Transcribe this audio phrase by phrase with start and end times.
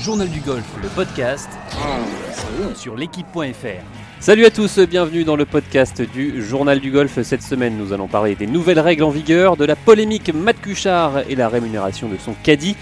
[0.00, 1.48] Journal du golf, le podcast
[2.74, 3.66] sur l'équipe.fr.
[4.20, 7.22] Salut à tous, bienvenue dans le podcast du Journal du Golf.
[7.22, 11.20] Cette semaine, nous allons parler des nouvelles règles en vigueur, de la polémique Matt Cuchard
[11.28, 12.76] et la rémunération de son caddie.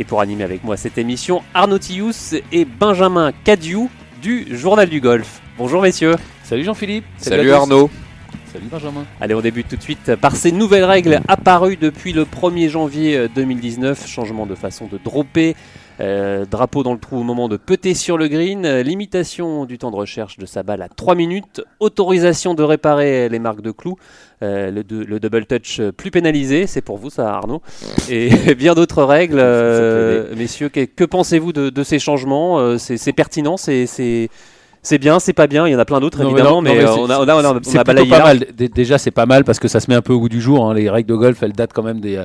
[0.00, 3.90] Et pour animer avec moi cette émission, Arnaud Tillous et Benjamin Cadiou
[4.22, 5.40] du Journal du Golf.
[5.58, 6.14] Bonjour messieurs.
[6.44, 7.04] Salut Jean-Philippe.
[7.16, 7.90] Salut, Arnaud.
[8.52, 9.04] Salut Benjamin.
[9.20, 13.26] Allez, on débute tout de suite par ces nouvelles règles apparues depuis le 1er janvier
[13.34, 14.06] 2019.
[14.06, 15.56] Changement de façon de dropper,
[16.00, 19.78] euh, drapeau dans le trou au moment de peter sur le green, euh, limitation du
[19.78, 23.70] temps de recherche de sa balle à 3 minutes, autorisation de réparer les marques de
[23.70, 23.96] clous,
[24.42, 27.62] euh, le, de- le double touch plus pénalisé, c'est pour vous ça Arnaud,
[28.08, 29.40] et bien d'autres règles.
[30.36, 32.78] Messieurs, que, que pensez-vous de, de ces changements?
[32.78, 33.86] C'est pertinent, c'est-
[34.88, 36.76] c'est bien, c'est pas bien, il y en a plein d'autres évidemment, non, mais, non,
[36.76, 38.18] mais euh, c'est- on a, on a, on a, on a c'est plutôt balayé pas
[38.22, 38.46] mal.
[38.56, 40.40] Dé- Déjà, c'est pas mal parce que ça se met un peu au goût du
[40.40, 40.64] jour.
[40.64, 40.74] hein.
[40.74, 42.24] Les règles de golf, elles datent quand même des, euh,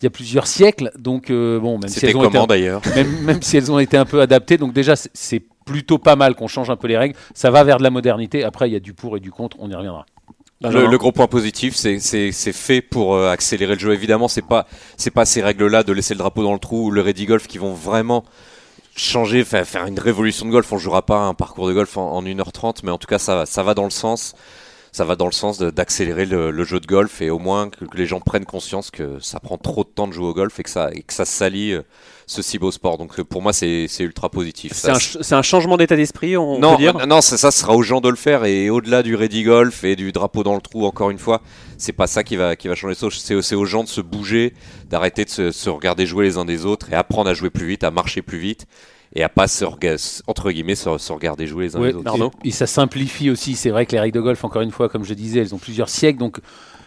[0.00, 0.90] d'il y a plusieurs siècles.
[0.98, 3.70] Donc, euh, bon, même si, C'était elles ont été, comment d'ailleurs même, même si elles
[3.72, 6.88] ont été un peu adaptées, donc déjà, c'est- plutôt pas mal qu'on change un peu
[6.88, 7.16] les règles.
[7.34, 8.44] Ça va vers de la modernité.
[8.44, 9.56] Après, il y a du pour et du contre.
[9.60, 10.04] On y reviendra.
[10.62, 11.98] le, le gros point positif, c'est
[12.52, 13.92] fait pour accélérer le jeu.
[13.94, 14.66] Évidemment, c'est pas
[14.98, 17.46] c'est pas ces règles-là de laisser le drapeau dans le trou ou le ready golf
[17.46, 18.24] qui vont vraiment
[18.96, 20.72] changer, faire, une révolution de golf.
[20.72, 23.46] On jouera pas un parcours de golf en, en 1h30, mais en tout cas, ça
[23.46, 24.34] ça va dans le sens.
[24.94, 27.84] Ça va dans le sens d'accélérer le, le jeu de golf et au moins que,
[27.84, 30.60] que les gens prennent conscience que ça prend trop de temps de jouer au golf
[30.60, 31.82] et que ça et que ça salit euh,
[32.28, 32.96] ce si beau sport.
[32.96, 34.70] Donc euh, pour moi, c'est c'est ultra positif.
[34.72, 37.06] C'est un, un changement d'état d'esprit, on non, peut dire.
[37.08, 39.96] non, ça, ça sera aux gens de le faire et au-delà du ready golf et
[39.96, 41.42] du drapeau dans le trou, encore une fois,
[41.76, 43.20] c'est pas ça qui va qui va changer les choses.
[43.20, 44.54] C'est c'est aux gens de se bouger,
[44.90, 47.66] d'arrêter de se, se regarder jouer les uns des autres et apprendre à jouer plus
[47.66, 48.68] vite, à marcher plus vite
[49.14, 51.94] et à pas se rega- entre guillemets se, se regarder jouer les uns Ouais, les
[51.94, 52.30] autres.
[52.44, 53.54] Et, et ça simplifie aussi.
[53.54, 55.58] C'est vrai que les règles de golf, encore une fois, comme je disais, elles ont
[55.58, 56.18] plusieurs siècles.
[56.18, 56.38] Donc,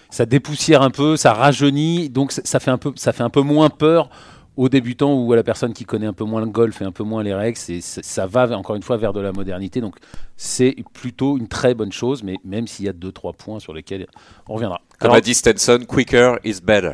[0.10, 2.10] ça dépoussière un peu, ça rajeunit.
[2.10, 4.10] Donc, ça- ça fait un peu, ça fait un peu moins peur
[4.58, 6.92] aux débutants ou à la personne qui connaît un peu moins le golf et un
[6.92, 7.58] peu moins les règles.
[7.58, 9.82] C'est, ça- ça va encore une fois vers de la modernité.
[9.82, 9.96] Donc,
[10.36, 13.74] c'est plutôt une très bonne chose, mais même s'il y a deux, trois points sur
[13.74, 14.08] lesquels
[14.50, 14.82] on reviendra.
[15.00, 16.94] Comme Alors- a dit Stenson, quicker is better.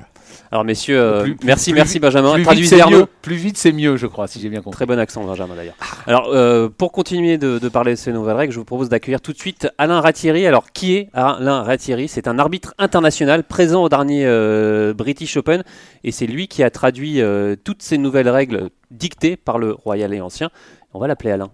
[0.54, 2.30] Alors messieurs, euh, Plus- plus- merci, plus merci vite- Benjamin.
[2.34, 2.98] Plus vite, Traduisez c'est Arnaud.
[3.00, 3.06] mieux.
[3.24, 4.76] Plus vite, c'est mieux, je crois, si j'ai bien compris.
[4.78, 5.74] Très bon accent Benjamin d'ailleurs.
[6.06, 9.20] Alors euh, pour continuer de, de parler de ces nouvelles règles, je vous propose d'accueillir
[9.20, 10.46] tout de suite Alain Ratieri.
[10.46, 15.64] Alors qui est Alain Ratieri C'est un arbitre international présent au dernier euh, British Open
[16.04, 17.20] et c'est lui qui a traduit
[17.64, 20.52] toutes ces nouvelles règles dictées par le Royal et Ancien.
[20.94, 21.50] On va l'appeler Alain.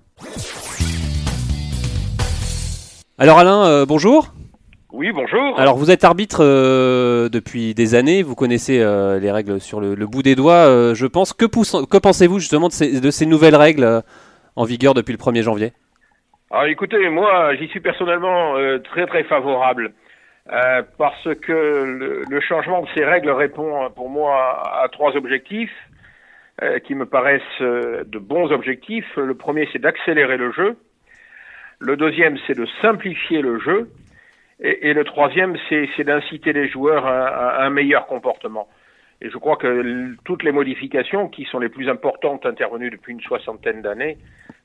[3.17, 4.33] Alors Alain, bonjour.
[4.91, 5.59] Oui, bonjour.
[5.59, 9.93] Alors vous êtes arbitre euh, depuis des années, vous connaissez euh, les règles sur le,
[9.93, 11.31] le bout des doigts, euh, je pense.
[11.33, 14.01] Que, que pensez-vous justement de ces, de ces nouvelles règles euh,
[14.55, 15.73] en vigueur depuis le 1er janvier?
[16.49, 19.93] Alors écoutez, moi, j'y suis personnellement euh, très très favorable
[20.51, 25.15] euh, parce que le, le changement de ces règles répond pour moi à, à trois
[25.15, 25.69] objectifs
[26.63, 29.05] euh, qui me paraissent euh, de bons objectifs.
[29.17, 30.77] Le premier, c'est d'accélérer le jeu.
[31.77, 33.87] Le deuxième, c'est de simplifier le jeu.
[34.61, 38.67] Et, et le troisième, c'est d'inciter les joueurs à, à un meilleur comportement.
[39.21, 43.19] Et je crois que toutes les modifications qui sont les plus importantes intervenues depuis une
[43.21, 44.17] soixantaine d'années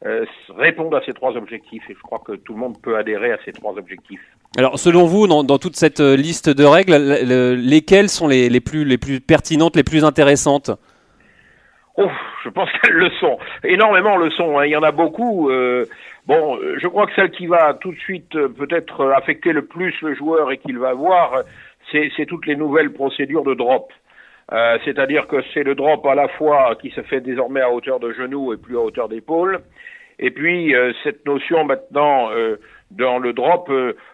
[0.06, 0.24] euh,
[0.56, 1.82] répondent à ces trois objectifs.
[1.90, 4.20] Et je crois que tout le monde peut adhérer à ces trois objectifs.
[4.56, 8.28] Alors selon vous, dans, dans toute cette euh, liste de règles, le- le- lesquelles sont
[8.28, 10.70] les, les plus, les plus pertinentes, les plus intéressantes?
[11.96, 12.10] Oh,
[12.44, 13.38] je pense qu'elles le sont.
[13.64, 14.58] Énormément le sont.
[14.58, 14.66] hein.
[14.66, 15.50] Il y en a beaucoup.
[15.50, 15.86] euh,
[16.26, 19.52] bon, euh, je crois que celle qui va tout de suite euh, peut-être euh, affecter
[19.52, 21.42] le plus le joueur et qu'il va voir,
[21.92, 23.92] c'est toutes les nouvelles procédures de drop.
[24.52, 28.00] Euh, C'est-à-dire que c'est le drop à la fois qui se fait désormais à hauteur
[28.00, 29.60] de genou et plus à hauteur d'épaule.
[30.18, 32.56] Et puis euh, cette notion maintenant euh,
[32.90, 33.70] dans le drop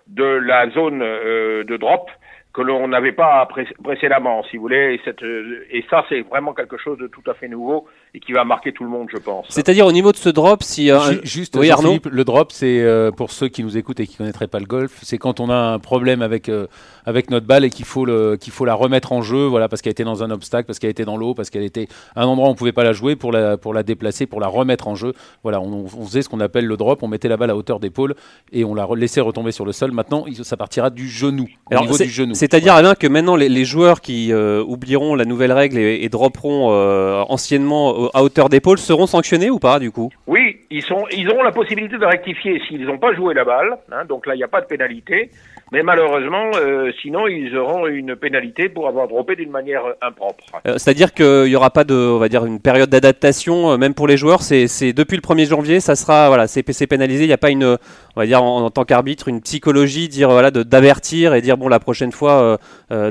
[0.07, 2.11] de la zone de drop
[2.53, 4.95] que l'on n'avait pas pré- précédemment, si vous voulez.
[4.95, 8.33] Et, cette, et ça, c'est vraiment quelque chose de tout à fait nouveau et qui
[8.33, 9.47] va marquer tout le monde, je pense.
[9.49, 10.91] C'est-à-dire au niveau de ce drop, si...
[10.91, 14.07] euh, Ju- Juste, oui, Arnaud le drop, c'est euh, pour ceux qui nous écoutent et
[14.07, 16.67] qui connaîtraient pas le golf, c'est quand on a un problème avec euh,
[17.07, 19.81] avec notre balle et qu'il faut le qu'il faut la remettre en jeu, voilà, parce
[19.83, 22.27] qu'elle était dans un obstacle, parce qu'elle était dans l'eau, parce qu'elle était à un
[22.27, 24.89] endroit où on pouvait pas la jouer pour la pour la déplacer, pour la remettre
[24.89, 25.15] en jeu.
[25.43, 27.81] Voilà, on, on faisait ce qu'on appelle le drop, on mettait la balle à hauteur
[27.81, 28.15] d'épaule
[28.53, 29.93] et on la re- laissait retomber sur le sol.
[29.93, 32.35] Maintenant, ça partira du genou, au Alors, niveau c'est- du genou.
[32.35, 36.09] C'est-à-dire, Alain, que maintenant, les, les joueurs qui euh, oublieront la nouvelle règle et, et
[36.09, 40.11] dropperont euh, anciennement à hauteur d'épaule seront sanctionnés ou pas, du coup?
[40.27, 43.79] Oui, ils, sont, ils ont la possibilité de rectifier s'ils n'ont pas joué la balle.
[43.93, 45.31] Hein, donc là, il n'y a pas de pénalité.
[45.73, 50.45] Mais malheureusement, euh, sinon, ils auront une pénalité pour avoir droppé d'une manière impropre.
[50.67, 53.95] Euh, C'est-à-dire qu'il n'y aura pas de, on va dire, une période d'adaptation, euh, même
[53.95, 54.43] pour les joueurs.
[54.43, 57.25] C'est depuis le 1er janvier, ça sera, voilà, c'est pénalisé.
[57.25, 60.31] Il n'y a pas une, on va dire, en, en tant qu'arbitre, une psychologie, dire,
[60.31, 62.59] voilà, d'avertir et dire, bon, la prochaine fois,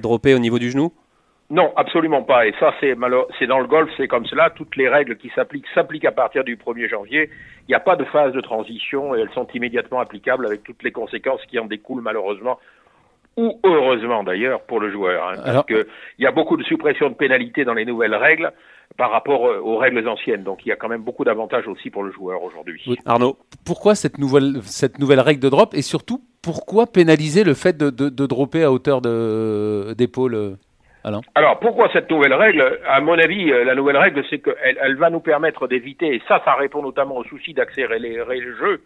[0.01, 0.92] dropper au niveau du genou?
[1.51, 2.46] Non, absolument pas.
[2.46, 2.96] Et ça, c'est
[3.40, 4.51] c'est dans le golf, c'est comme cela.
[4.51, 7.30] Toutes les règles qui s'appliquent s'appliquent à partir du 1er janvier.
[7.68, 10.84] Il n'y a pas de phase de transition et elles sont immédiatement applicables avec toutes
[10.84, 12.60] les conséquences qui en découlent malheureusement
[13.38, 15.24] ou heureusement d'ailleurs pour le joueur.
[15.30, 15.88] hein, Alors- parce que
[16.18, 18.52] il y a beaucoup de suppression de pénalités dans les nouvelles règles
[18.98, 20.44] par rapport euh, aux règles anciennes.
[20.44, 22.81] Donc il y a quand même beaucoup d'avantages aussi pour le joueur aujourd'hui.
[22.88, 22.98] Oui.
[23.06, 23.38] Arnaud.
[23.66, 27.90] Pourquoi cette nouvelle, cette nouvelle règle de drop et surtout pourquoi pénaliser le fait de,
[27.90, 30.56] de, de dropper à hauteur de- d'épaule euh,
[31.36, 32.80] Alors pourquoi cette nouvelle règle?
[32.88, 36.22] À mon avis, euh, la nouvelle règle, c'est qu'elle elle va nous permettre d'éviter, et
[36.28, 38.81] ça, ça répond notamment au souci d'accélérer le jeu,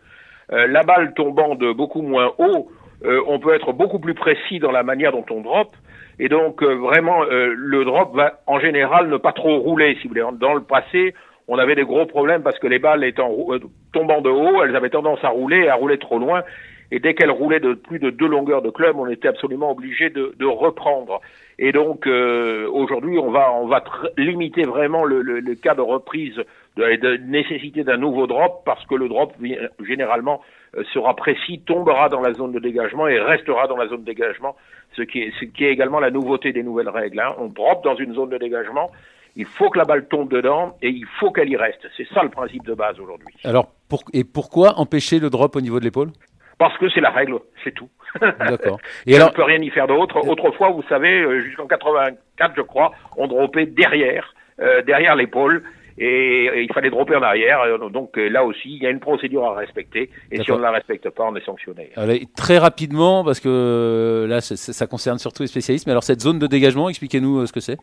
[0.51, 2.71] euh, la balle tombant de beaucoup moins haut,
[3.03, 5.75] euh, on peut être beaucoup plus précis dans la manière dont on drop,
[6.19, 10.03] et donc euh, vraiment, euh, le drop va en général ne pas trop rouler, si
[10.03, 10.37] vous voulez.
[10.39, 11.15] Dans le passé,
[11.47, 13.59] on avait des gros problèmes parce que les balles étant euh,
[13.91, 16.43] tombant de haut, elles avaient tendance à rouler, à rouler trop loin,
[16.91, 20.11] et dès qu'elles roulaient de plus de deux longueurs de club, on était absolument obligé
[20.11, 21.21] de, de reprendre.
[21.65, 23.81] Et donc euh, aujourd'hui, on va on va
[24.17, 26.35] limiter vraiment le, cas de reprise
[26.75, 29.31] de, de nécessité d'un nouveau drop parce que le drop
[29.79, 30.41] généralement
[30.75, 34.05] euh, sera précis, tombera dans la zone de dégagement et restera dans la zone de
[34.05, 34.57] dégagement,
[34.97, 37.21] ce qui est également la nouveauté des nouvelles règles.
[37.21, 37.33] hein.
[37.37, 38.91] On drop dans une zone de dégagement,
[39.37, 41.87] il faut que la balle tombe dedans et il faut qu'elle y reste.
[41.95, 43.33] C'est ça le principe de base aujourd'hui.
[43.45, 43.69] Alors,
[44.11, 46.11] et pourquoi empêcher le drop au niveau de l'épaule?
[46.57, 47.89] Parce que c'est la règle, c'est tout.
[48.21, 48.79] D'accord.
[49.07, 50.17] Et on ne peut rien y faire d'autre.
[50.27, 55.63] Autrefois, vous savez, euh, jusqu'en 84, je crois, on dropait derrière, euh, derrière l'épaule.
[55.97, 57.61] Et, et il fallait dropper en arrière.
[57.61, 60.09] Euh, Donc euh, là aussi, il y a une procédure à respecter.
[60.31, 61.91] Et si on ne la respecte pas, on est sanctionné.
[61.95, 66.21] allez, très rapidement, parce que euh, là, ça concerne surtout les spécialistes, mais alors cette
[66.21, 67.77] zone de dégagement, expliquez-nous euh, ce que c'est.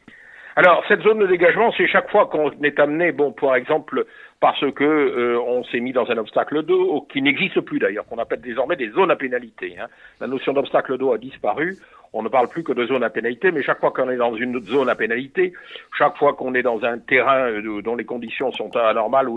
[0.57, 4.05] Alors, cette zone de dégagement, c'est chaque fois qu'on est amené, bon, par exemple,
[4.41, 8.19] parce que euh, on s'est mis dans un obstacle d'eau, qui n'existe plus d'ailleurs, qu'on
[8.19, 9.77] appelle désormais des zones à pénalité.
[9.81, 9.87] hein.
[10.21, 11.77] La notion d'obstacle d'eau a disparu.
[12.13, 14.35] On ne parle plus que de zone à pénalité, mais chaque fois qu'on est dans
[14.35, 15.53] une zone à pénalité,
[15.97, 19.29] chaque fois qu'on est dans un terrain euh, dont les conditions sont anormales,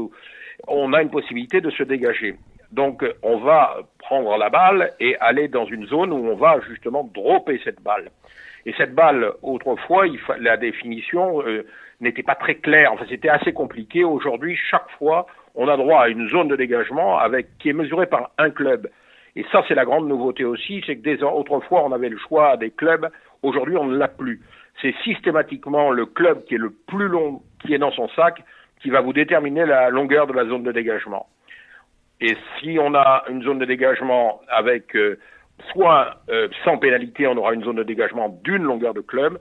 [0.68, 2.36] on a une possibilité de se dégager.
[2.71, 7.07] Donc, on va prendre la balle et aller dans une zone où on va justement
[7.13, 8.10] dropper cette balle.
[8.65, 11.65] Et cette balle, autrefois, il fa- la définition euh,
[12.00, 12.94] n'était pas très claire.
[12.94, 14.04] Enfin, c'était assez compliqué.
[14.04, 15.25] Aujourd'hui, chaque fois,
[15.56, 18.89] on a droit à une zone de dégagement avec qui est mesurée par un club.
[19.36, 22.56] Et ça, c'est la grande nouveauté aussi, c'est que dès autrefois, on avait le choix
[22.57, 23.10] des clubs.
[23.42, 24.42] Aujourd'hui, on ne l'a plus.
[24.81, 28.44] C'est systématiquement le club qui est le plus long, qui est dans son sac,
[28.81, 31.27] qui va vous déterminer la longueur de la zone de dégagement.
[32.21, 35.19] Et si on a une zone de dégagement avec euh,
[35.71, 39.38] soit euh, sans pénalité, on aura une zone de dégagement d'une longueur de club,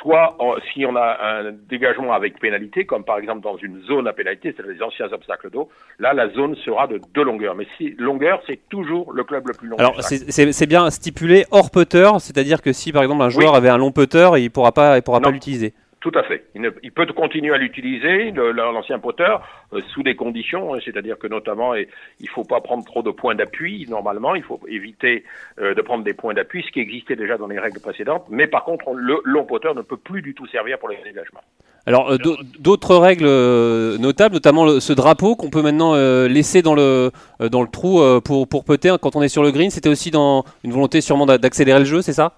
[0.00, 4.08] soit en- si on a un dégagement avec pénalité, comme par exemple dans une zone
[4.08, 5.68] à pénalité, c'est les anciens obstacles d'eau,
[6.00, 7.54] là la zone sera de deux longueurs.
[7.54, 9.76] Mais si longueur, c'est toujours le club le plus long.
[9.78, 13.78] Alors c'est- bien stipulé hors putter, c'est-à-dire que si par exemple un joueur avait un
[13.78, 15.74] long putter, il pourra pas, il pourra pas l'utiliser.
[16.04, 16.44] Tout à fait.
[16.54, 19.40] Il, ne- peut continuer à l'utiliser, l'ancien poteur,
[19.72, 23.34] euh, sous des conditions, hein, c'est-à-dire que notamment, il faut pas prendre trop de points
[23.34, 25.24] d'appui, normalement, il faut éviter
[25.58, 28.46] euh, de prendre des points d'appui, ce qui existait déjà dans les règles précédentes, mais
[28.46, 31.40] par contre, on- le long poteur ne peut plus du tout servir pour les dégagements.
[31.86, 36.62] Alors euh, d'au- d'autres règles euh, notables, notamment ce drapeau qu'on peut maintenant euh, laisser
[36.62, 37.10] dans le
[37.50, 40.44] dans le trou pour pour hein, quand on est sur le green, c'était aussi dans
[40.64, 42.32] une volonté sûrement d'a- d'accélérer le jeu, c'est ça?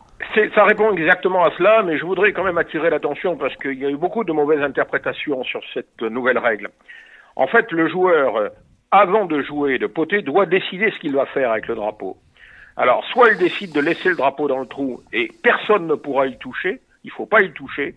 [0.54, 3.86] Ça répond exactement à cela, mais je voudrais quand même attirer l'attention parce qu'il y
[3.86, 6.70] a eu beaucoup de mauvaises interprétations sur cette nouvelle règle.
[7.36, 8.50] En fait, le joueur,
[8.90, 12.16] avant de jouer, de poter, doit décider ce qu'il va faire avec le drapeau.
[12.76, 16.26] Alors, soit il décide de laisser le drapeau dans le trou et personne ne pourra
[16.26, 17.94] y toucher, il faut pas y toucher,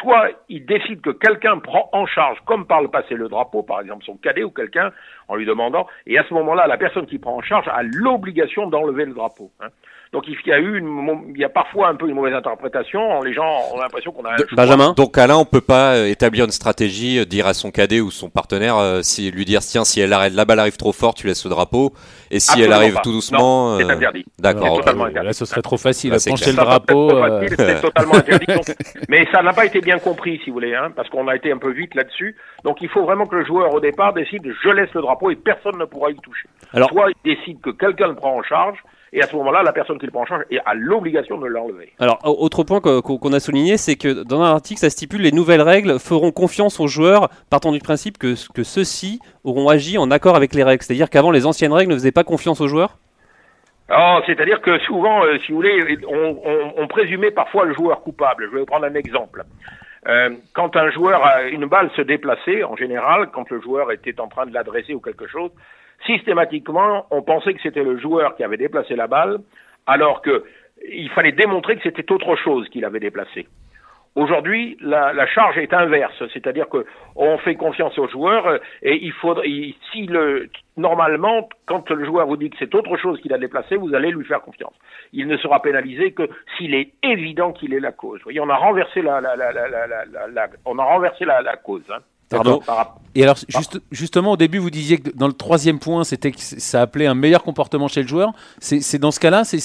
[0.00, 3.80] soit il décide que quelqu'un prend en charge, comme par le passé le drapeau, par
[3.80, 4.90] exemple son cadet ou quelqu'un,
[5.28, 8.66] en lui demandant, et à ce moment-là, la personne qui prend en charge a l'obligation
[8.68, 9.50] d'enlever le drapeau.
[9.60, 9.68] hein.
[10.14, 13.20] Donc il y a eu, une, il y a parfois un peu une mauvaise interprétation.
[13.22, 14.46] Les gens ont l'impression qu'on a un choix.
[14.52, 18.00] Benjamin Donc Alain, on peut pas euh, établir une stratégie, euh, dire à son cadet
[18.00, 20.92] ou son partenaire, euh, si lui dire tiens si elle arrête, la balle arrive trop
[20.92, 21.92] fort, tu laisses le drapeau,
[22.30, 23.00] et si elle arrive pas.
[23.00, 24.24] tout doucement, Non, c'est interdit.
[24.38, 24.62] D'accord.
[24.62, 24.78] C'est ok.
[24.78, 25.26] totalement interdit.
[25.26, 26.12] Là, ce serait trop facile.
[26.12, 27.10] Là, c'est pencher le drapeau.
[27.10, 28.46] c'est euh, facile, c'est totalement interdit.
[28.46, 28.76] Donc,
[29.08, 31.50] mais ça n'a pas été bien compris, si vous voulez, hein, parce qu'on a été
[31.50, 32.36] un peu vite là-dessus.
[32.62, 35.36] Donc il faut vraiment que le joueur au départ décide je laisse le drapeau et
[35.36, 36.48] personne ne pourra y toucher.
[36.72, 38.78] Alors- Soit il décide que quelqu'un le prend en charge,
[39.16, 41.92] et à ce moment-là, la personne qui le prend en charge a l'obligation de l'enlever.
[42.00, 45.32] Alors, au- autre point qu'on a souligné, c'est que dans un article, ça stipule les
[45.32, 50.10] nouvelles règles feront confiance aux joueurs, partant du principe que, que ceux-ci auront agi en
[50.10, 50.82] accord avec les règles.
[50.82, 52.98] C'est-à-dire qu'avant, les anciennes règles ne faisaient pas confiance aux joueurs?
[53.90, 58.00] Oh, c'est-à-dire que souvent, euh, si vous voulez, on, on- on présumait parfois le joueur
[58.02, 58.46] coupable.
[58.48, 59.44] Je vais vous prendre un exemple.
[60.08, 64.18] Euh, quand un joueur, a une balle se déplaçait, en général, quand le joueur était
[64.20, 65.50] en train de l'adresser ou quelque chose,
[66.06, 69.38] systématiquement, on pensait que c'était le joueur qui avait déplacé la balle,
[69.86, 70.44] alors que
[70.86, 73.46] il fallait démontrer que c'était autre chose qu'il avait déplacé.
[74.16, 79.04] Aujourd'hui, la, la charge est inverse, c'est-à-dire que on fait confiance au joueur euh, et
[79.04, 83.32] il faudrait, si le, normalement, quand le joueur vous dit que c'est autre chose qu'il
[83.32, 84.74] a déplacé, vous allez lui faire confiance.
[85.12, 88.20] Il ne sera pénalisé que s'il est évident qu'il est la cause.
[88.20, 91.82] Vous voyez, on a renversé la, la, la, on a renversé la cause.
[91.90, 91.98] Hein.
[92.34, 92.60] Pardon.
[93.16, 96.38] Et alors, juste- justement, au début, vous disiez que dans le troisième point, c'était que
[96.40, 98.32] ça appelait un meilleur comportement chez le joueur.
[98.58, 99.56] C'est dans ce cas-là, c'est-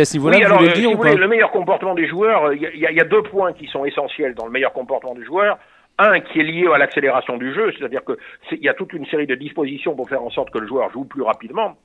[0.00, 1.28] à ce niveau-là Oui, que vous voulez euh, le si dire vous ou voulez, le
[1.28, 4.44] meilleur comportement des joueurs, euh, il y, y a- deux points qui sont essentiels dans
[4.46, 5.58] le meilleur comportement du joueur.
[5.98, 8.16] Un qui est lié à l'accélération du jeu, c'est-à-dire que
[8.48, 10.66] c'est- il y a toute une série de dispositions pour faire en sorte que le
[10.66, 11.76] joueur joue plus rapidement.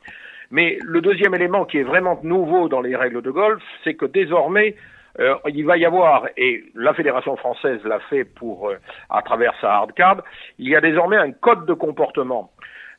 [0.51, 4.05] Mais le deuxième élément qui est vraiment nouveau dans les règles de golf, c'est que
[4.05, 4.75] désormais,
[5.19, 8.77] euh, il va y avoir, et la Fédération française l'a fait pour, euh,
[9.09, 10.23] à travers sa hard card,
[10.59, 12.51] il y a désormais un code de comportement.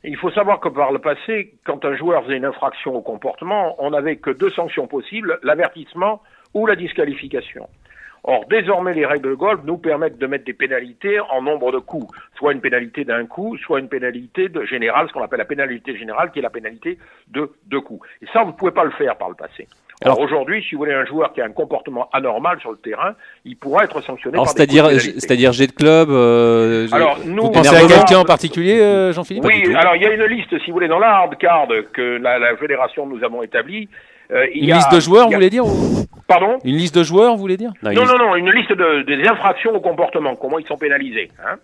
[0.03, 3.75] Il faut savoir que par le passé, quand un joueur faisait une infraction au comportement,
[3.79, 6.21] on n'avait que deux sanctions possibles, l'avertissement
[6.53, 7.67] ou la disqualification.
[8.23, 11.77] Or, désormais, les règles de golf nous permettent de mettre des pénalités en nombre de
[11.77, 15.45] coups, soit une pénalité d'un coup, soit une pénalité de générale, ce qu'on appelle la
[15.45, 16.97] pénalité générale, qui est la pénalité
[17.29, 18.05] de deux coups.
[18.21, 19.67] Et ça, vous ne pouvez pas le faire par le passé.
[20.03, 23.15] Alors aujourd'hui, si vous voulez un joueur qui a un comportement anormal sur le terrain,
[23.45, 27.87] il pourra être sanctionné c'est-à-dire, c'est-à-dire jet de club euh, Alors, nous, Vous pensez à
[27.87, 29.43] quelqu'un en particulier, euh, Jean-Philippe?
[29.45, 32.17] Oui, alors il y a une liste, si vous voulez, dans la hard card que
[32.21, 33.89] la, la fédération nous avons établie.
[34.31, 35.63] euh, il Une y a- liste de joueurs, y vous a- voulez dire
[36.27, 36.59] Pardon?
[36.63, 37.71] Une liste de joueurs, vous voulez dire?
[37.81, 41.31] Non, non, non, une liste de, des infractions au comportement, comment ils sont pénalisés.
[41.43, 41.55] Hein.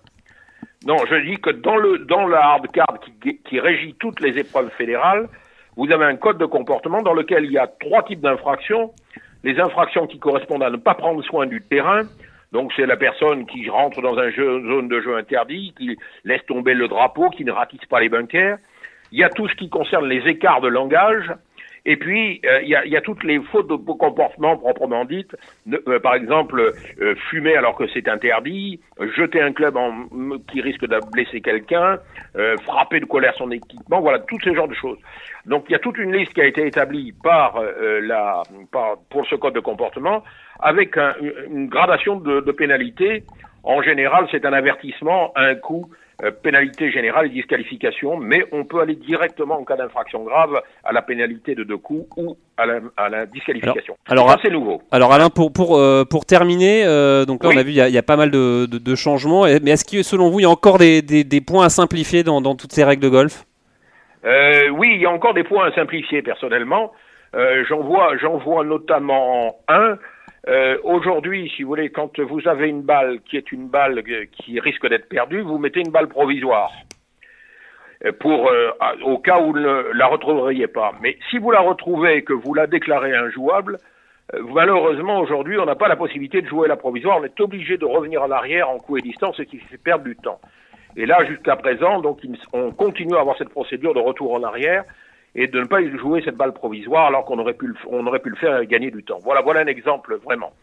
[0.87, 4.39] Non, je dis que dans le dans la hard card qui, qui régit toutes les
[4.39, 5.27] épreuves fédérales,
[5.75, 8.91] vous avez un code de comportement dans lequel il y a trois types d'infractions.
[9.43, 12.03] Les infractions qui correspondent à ne pas prendre soin du terrain.
[12.51, 16.45] Donc c'est la personne qui rentre dans un jeu, zone de jeu interdit, qui laisse
[16.45, 18.57] tomber le drapeau, qui ne ratisse pas les bunkers.
[19.11, 21.31] Il y a tout ce qui concerne les écarts de langage.
[21.85, 25.35] Et puis, euh, il y, a, y a toutes les fautes de comportement proprement dites.
[25.87, 28.79] Euh, par exemple, euh, fumer alors que c'est interdit,
[29.17, 29.91] jeter un club en,
[30.49, 31.99] qui risque de blesser quelqu'un,
[32.37, 34.97] euh, frapper de colère son équipement, voilà, tous ces genres de choses.
[35.45, 38.95] Donc, il y a toute une liste qui a été établie par euh, la, par,
[39.09, 40.23] pour ce code de comportement,
[40.61, 41.15] avec un-
[41.51, 43.23] une gradation de, de pénalités.
[43.63, 45.89] En général, c'est un avertissement, un coup,
[46.23, 50.91] euh, pénalité générale et disqualification, mais on peut aller directement en cas d'infraction grave à
[50.93, 53.97] la pénalité de deux coups ou à la, à la disqualification.
[54.07, 54.81] Alors- ça c'est nouveau.
[54.91, 57.55] Alors Alain, pour, pour, euh, pour terminer, euh, donc là Oui.
[57.57, 59.43] on a vu il y, a- il y a pas mal de, de- de changements,
[59.61, 62.23] mais est-ce que selon vous il y a encore des, des- des points à simplifier
[62.23, 63.43] dans, dans toutes ces règles de golf?
[64.23, 66.93] Oui, il y a encore des points à simplifier personnellement.
[67.67, 69.97] J'en vois, j'en vois notamment un.
[70.47, 74.59] Euh, Aujourd'hui, si vous voulez, quand vous avez une balle qui est une balle qui
[74.59, 76.71] risque d'être perdue, vous mettez une balle provisoire
[78.05, 78.71] Euh, pour euh,
[79.03, 80.93] au cas où ne la retrouveriez pas.
[81.01, 83.77] Mais si vous la retrouvez et que vous la déclarez injouable,
[84.33, 87.19] euh, malheureusement aujourd'hui, on n'a pas la possibilité de jouer la provisoire.
[87.19, 90.03] On est obligé de revenir en arrière en coup et distance, ce qui fait perdre
[90.03, 90.39] du temps.
[90.95, 92.19] Et là, jusqu'à présent, donc,
[92.51, 94.83] on continue à avoir cette procédure de retour en arrière
[95.35, 98.19] et de ne pas jouer cette balle provisoire alors qu'on aurait pu le, on aurait
[98.19, 99.19] pu le faire et gagner du temps.
[99.23, 100.53] Voilà, voilà un exemple vraiment.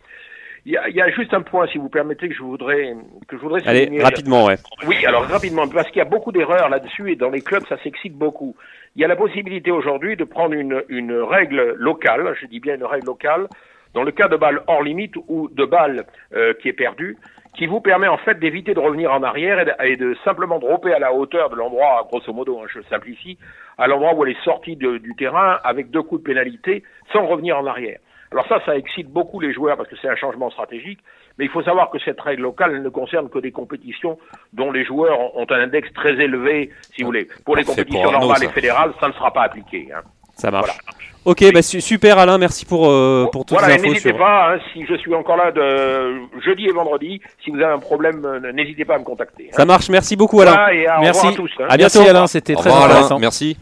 [0.66, 2.94] Il y a, il y a juste un point, si vous permettez, que je voudrais
[3.28, 4.02] que je voudrais Allez, souligner.
[4.02, 4.56] rapidement, ouais.
[4.86, 7.78] Oui, alors rapidement, parce qu'il y a beaucoup d'erreurs là-dessus et dans les clubs, ça
[7.82, 8.54] s'excite beaucoup.
[8.94, 12.74] Il y a la possibilité aujourd'hui de prendre une, une règle locale, je dis bien
[12.74, 13.48] une règle locale,
[13.94, 17.16] dans le cas de balle hors limite ou de balle euh, qui est perdue,
[17.60, 20.58] qui vous permet en fait d'éviter de revenir en arrière et de, et de simplement
[20.58, 23.36] dropper à la hauteur de l'endroit, grosso modo, hein, je simplifie,
[23.76, 27.26] à l'endroit où elle est sortie de- du terrain avec deux coups de pénalité sans
[27.26, 27.98] revenir en arrière.
[28.32, 31.00] Alors ça, ça excite beaucoup les joueurs parce que c'est un changement stratégique,
[31.36, 34.18] mais il faut savoir que cette règle locale ne concerne que des compétitions
[34.54, 37.28] dont les joueurs ont un index très élevé, si vous voulez.
[37.44, 39.88] Pour les Parfait compétitions pour normales et fédérales, ça ne sera pas appliqué.
[39.94, 40.00] Hein.
[40.40, 40.66] Ça marche.
[40.70, 40.96] Voilà.
[41.26, 43.88] Ok, bah, su- super Alain, merci pour, euh, pour toutes voilà, les infos.
[43.92, 44.18] n'hésitez Sur...
[44.18, 47.78] pas, hein, si je suis encore là de jeudi et vendredi, si vous avez un
[47.78, 49.48] problème, euh, n'hésitez pas à me contacter.
[49.50, 49.54] hein.
[49.54, 50.52] Ça marche, merci beaucoup Alain.
[50.52, 51.26] Voilà, et à- au Merci.
[51.26, 51.50] à tous.
[51.60, 51.66] hein.
[51.68, 52.10] À Merci bientôt.
[52.10, 52.94] Alain, c'était très revoir, Alain.
[52.94, 53.18] intéressant.
[53.18, 53.56] Merci.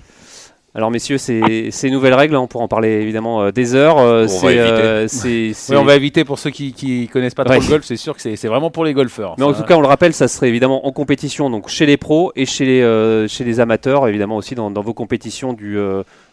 [0.79, 3.99] Alors messieurs, ces, ces nouvelles règles, on pourra en parler évidemment euh, des heures.
[3.99, 4.61] euh, On va éviter.
[4.71, 7.59] euh, c'est- c'est- Oui, on va éviter pour ceux qui, qui connaissent pas trop Ouais.
[7.61, 9.35] le golf, c'est sûr que c'est c'est vraiment pour les golfeurs.
[9.39, 11.97] Mais en tout cas, on le rappelle, ça serait évidemment en compétition, donc chez les
[11.97, 15.77] pros et chez les, chez les amateurs, évidemment aussi dans, dans vos compétitions du,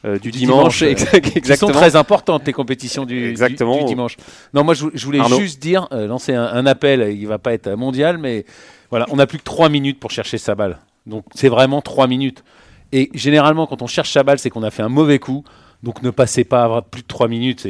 [0.04, 0.78] du, Du dimanche.
[0.78, 1.72] dimanche, euh, exact- qui sont exactement.
[1.72, 3.80] très importantes les compétitions du, Exactement.
[3.80, 4.16] du dimanche.
[4.54, 5.40] Non, moi je, je voulais Arnaud.
[5.40, 8.46] juste dire, lancer un, un appel, il va pas être mondial, mais
[8.92, 10.78] voilà, on n'a plus que 3 minutes pour chercher sa balle.
[11.08, 12.44] Donc c'est vraiment 3 minutes.
[12.92, 15.44] Et généralement, quand on cherche sa balle, c'est qu'on a fait un mauvais coup.
[15.84, 17.68] Donc ne passez pas plus de 3 minutes.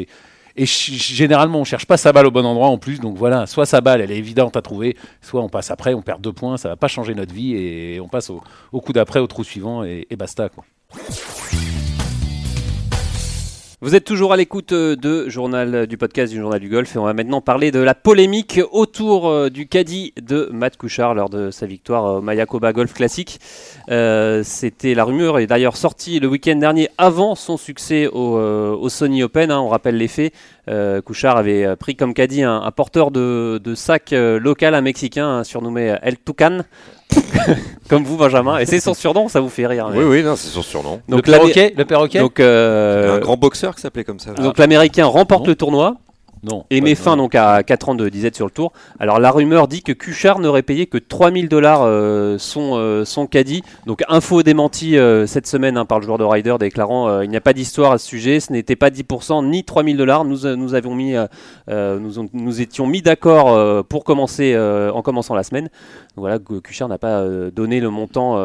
[0.57, 2.99] Et généralement, on cherche pas sa balle au bon endroit en plus.
[2.99, 6.01] Donc voilà, soit sa balle, elle est évidente à trouver, soit on passe après, on
[6.01, 8.41] perd deux points, ça va pas changer notre vie et on passe au,
[8.71, 10.47] au coup d'après, au trou suivant et, et basta.
[10.47, 10.63] Quoi.
[13.85, 16.95] Vous êtes toujours à l'écoute euh, de journal euh, du podcast du journal du golf
[16.95, 21.13] et on va maintenant parler de la polémique autour euh, du caddie de Matt Couchard
[21.13, 23.39] lors de sa victoire au Mayakoba Golf Classic.
[23.87, 29.51] C'était la rumeur est d'ailleurs sortie le week-end dernier avant son succès au, Sony Open.
[29.51, 30.33] hein, on rappelle les faits.
[30.67, 35.95] Euh, Couchard avait pris comme caddie un, porteur de, sac local, un Mexicain hein, surnommé
[36.01, 36.61] El Tucan.
[37.89, 40.35] comme vous Benjamin et c'est son surnom ça vous fait rire mais- Oui, oui, non,
[40.35, 41.01] c'est son surnom.
[41.07, 44.31] donc le perroquet, le perroquet donc, euh, un grand boxeur qui s'appelait comme ça.
[44.37, 44.43] là.
[44.43, 45.47] donc l'américain remporte Non.
[45.49, 45.95] le tournoi
[46.47, 46.63] Non.
[46.69, 48.71] et met fin donc à 4 ans de disette sur le tour.
[48.99, 53.25] Alors la rumeur dit que Cuchard n'aurait payé que 3000 dollars euh, son, euh, son
[53.25, 53.63] caddie.
[53.87, 57.37] Donc info démentie euh, cette semaine hein, par le joueur de Ryder déclarant il n'y
[57.37, 60.23] a pas d'histoire à ce sujet, ce n'était pas 10% ni 3000 dollars.
[60.23, 61.13] Nous, nous avions mis,
[61.67, 65.65] nous, on- nous étions mis d'accord pour commencer en commençant la semaine.
[65.65, 68.39] Donc voilà, que Cuchard n'a pas donné le montant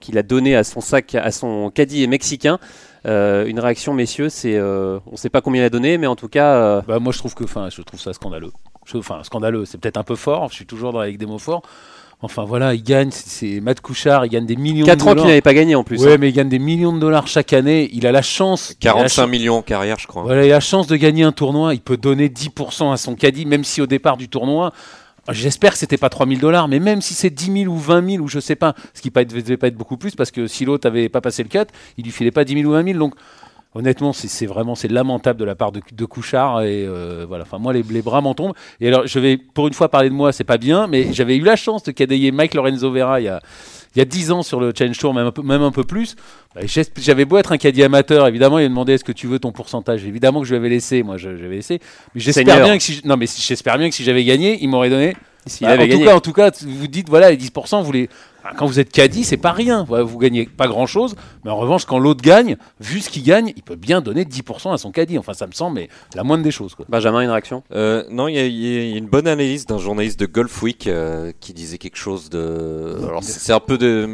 [0.00, 2.58] qu'il a donné à son sac, à son caddie mexicain.
[3.06, 6.06] Euh, une réaction, messieurs, c'est euh, on ne sait pas combien il a donné, mais
[6.06, 6.54] en tout cas.
[6.54, 8.50] euh, Bah, moi, je trouve que, enfin, je trouve ça scandaleux.
[8.94, 10.48] Enfin, scandaleux, c'est peut-être un peu fort.
[10.50, 11.62] Je suis toujours dans, avec des mots forts.
[12.20, 13.10] Enfin, voilà, il gagne.
[13.12, 14.26] C'est c'est Matt Couchard.
[14.26, 15.22] Il gagne des millions 4 de ans dollars.
[15.22, 16.02] qu'il n'avait pas gagné en plus.
[16.04, 16.16] Ouais, hein.
[16.18, 17.88] mais il gagne des millions de dollars chaque année.
[17.92, 18.74] Il a la chance.
[18.80, 20.22] il a la 45 chance- millions en carrière, je crois.
[20.22, 21.74] Voilà, il a la chance de gagner un tournoi.
[21.74, 24.72] Il peut donner 10% à son caddie, même si au départ du tournoi,
[25.32, 28.24] j'espère que c'était pas 3000 dollars, mais même si c'est 10 000 ou 20 000
[28.24, 30.64] ou je sais pas, ce qui ne devait pas être beaucoup plus parce que si
[30.64, 32.98] l'autre avait pas passé le cut, il lui filait pas 10 000 ou 20 000.
[32.98, 33.14] Donc,
[33.74, 37.44] honnêtement, c'est vraiment c'est lamentable de la part de, de Couchard et euh, voilà.
[37.58, 38.54] Moi, les, bras m'en tombent.
[38.80, 41.36] Et alors, je vais pour une fois parler de moi, c'est pas bien, mais j'avais
[41.36, 43.40] eu la chance de cadailler Mike Lorenzo Vera il y a
[43.94, 45.84] il y a 10 ans sur le Challenge Tour, même un peu, même un peu
[45.84, 46.16] plus.
[46.54, 46.62] Bah,
[46.98, 49.52] J'avais beau être un caddie amateur, évidemment, il m'a demandé est-ce que tu veux ton
[49.52, 50.04] pourcentage?
[50.04, 51.80] Évidemment que je lui avais laissé, moi j'avais laissé.
[52.14, 54.90] Mais j'espère bien que si, non, mais j'espère bien que si j'avais gagné, il m'aurait
[54.90, 55.16] donné.
[55.48, 56.00] S'il Bah, avait en gagné.
[56.04, 58.08] tout cas, en tout cas, vous dites voilà les 10%, vous les.
[58.44, 59.84] Ah, Quand vous êtes caddie, c'est pas rien.
[59.84, 61.16] Vous gagnez pas grand chose.
[61.44, 64.72] Mais en revanche, quand l'autre gagne, vu ce qu'il gagne, il peut bien donner 10%
[64.72, 65.18] à son caddie.
[65.18, 66.74] Enfin, ça me semble mais la moindre des choses.
[66.74, 66.86] Quoi.
[66.88, 67.62] Benjamin, une réaction?
[67.72, 70.62] Euh, non, il y, a- il y a une bonne analyse d'un journaliste de Golf
[70.62, 72.96] Week euh, qui disait quelque chose de.
[73.06, 74.08] Alors, c'est un peu de.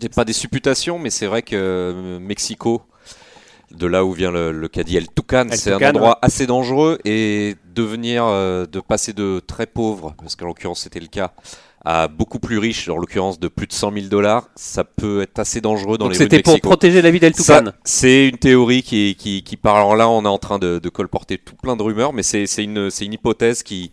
[0.00, 2.82] c'est pas des supputations, mais c'est vrai que euh, Mexico,
[3.70, 6.98] de là où vient le, le caddie El Tucan, El c'est un endroit assez dangereux
[7.04, 11.32] et devenir, euh, de passer de très pauvre, parce qu'en l'occurrence c'était le cas,
[11.86, 15.38] à beaucoup plus riche, en l'occurrence de plus de 100 000 dollars, ça peut être
[15.38, 17.72] assez dangereux dans Donc les rues de c'était pour protéger la vie d'El Ça, Tucan.
[17.84, 19.78] C'est une théorie qui, qui, qui parle.
[19.78, 22.46] Alors là, on est en train de, de colporter tout plein de rumeurs, mais c'est
[22.46, 23.92] c'est une, c'est une hypothèse qui,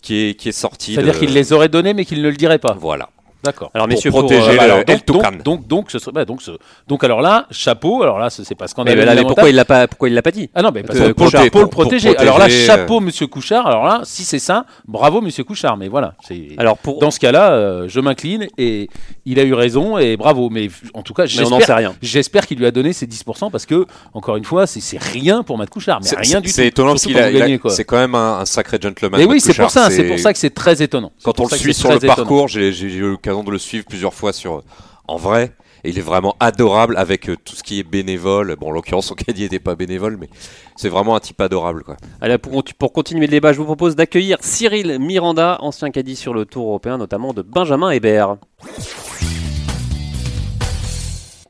[0.00, 0.94] qui, est, qui est sortie.
[0.94, 2.74] C'est-à-dire de- qu'il les aurait donnés, mais qu'il ne le dirait pas.
[2.80, 3.10] Voilà.
[3.44, 3.70] D'accord.
[3.74, 6.42] Alors Pour messieurs, protéger pour, euh, alors, donc, donc, donc, donc, ce serait, bah, donc,
[6.42, 6.52] ce-
[6.88, 8.02] donc, alors là, chapeau.
[8.02, 9.04] Alors là, ce- c'est pas mais, scandaleux.
[9.04, 10.98] là, mais pourquoi il l'a pas pourquoi il l'a pas dit Ah non, mais parce
[10.98, 12.16] Euh, que pour, pour le pour- pour protéger.
[12.16, 13.66] Alors là, chapeau, monsieur Couchard.
[13.66, 15.76] Alors là, si c'est ça, bravo, monsieur Couchard.
[15.76, 16.14] Mais voilà.
[16.58, 18.88] Alors pour Dans ce cas-là, euh, je m'incline et
[19.26, 20.48] il a eu raison et bravo.
[20.50, 21.94] Mais en tout cas, j'espère sait rien.
[22.02, 25.58] J'espère qu'il lui a donné ses 10% parce que, encore une fois, c'est rien pour
[25.58, 26.00] Matt Couchard.
[26.02, 26.54] Mais C'est- rien du tout.
[26.54, 27.70] C'est étonnant parce qu'il a, quoi.
[27.70, 29.20] c'est quand même un, sacré gentleman.
[29.20, 29.90] Mais oui, c'est pour ça.
[29.90, 31.12] C'est pour ça que c'est très étonnant.
[31.22, 33.84] Quand pour on le suit sur le parcours, j'ai j'ai eu l'occasion de le suivre
[33.86, 34.62] plusieurs fois sur,
[35.08, 35.52] en vrai.
[35.82, 38.56] Et il est vraiment adorable avec euh, tout ce qui est bénévole.
[38.58, 40.30] Bon, en l'occurrence, son caddie n'était pas bénévole, mais
[40.76, 41.84] c'est vraiment un type adorable.
[41.84, 41.96] Quoi.
[42.22, 46.32] Allez, pour, pour continuer le débat, je vous propose d'accueillir Cyril Miranda, ancien caddie sur
[46.32, 48.36] le Tour européen, notamment de Benjamin Hébert.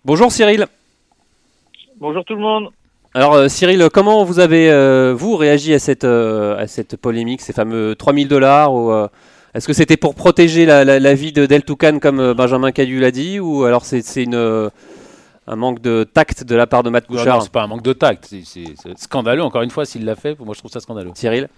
[0.05, 0.67] Bonjour Cyril.
[2.01, 2.71] Bonjour tout le monde.
[3.17, 7.41] Alors euh, Cyril, comment vous avez euh, vous réagi à cette euh, à cette polémique,
[7.41, 9.07] ces fameux 3000 dollars ou euh,
[9.55, 12.73] est-ce que c'était pour protéger la, la- la vie de Del Toucan comme euh, Benjamin
[12.73, 14.69] Cadu l'a dit ou alors c'est une euh,
[15.47, 17.67] un manque de tact de la part de Matt Non, Couchard non, c'est pas un
[17.67, 18.25] manque de tact.
[18.45, 19.43] c'est- scandaleux.
[19.43, 21.11] Encore une fois, s'il l'a fait, moi je trouve ça scandaleux.
[21.15, 21.49] Cyril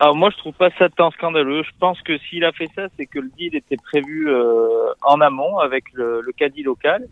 [0.00, 1.62] Alors moi je trouve pas ça tant scandaleux.
[1.62, 4.66] Je pense que s'il a fait ça, c'est que le deal était prévu euh,
[5.02, 7.06] en amont avec le, le caddie local.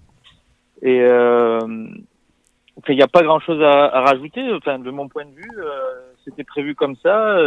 [0.82, 1.58] Et euh,
[2.88, 4.42] il n'y a pas grand chose à, à rajouter.
[4.52, 5.70] Enfin, de mon point de vue, euh,
[6.24, 7.38] c'était prévu comme ça.